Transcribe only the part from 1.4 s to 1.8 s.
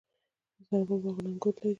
لري.